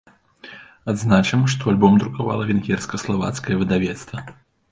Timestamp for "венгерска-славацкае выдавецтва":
2.51-4.27